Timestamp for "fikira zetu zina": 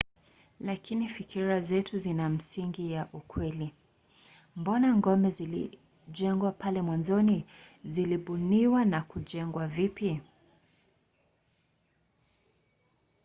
1.09-2.29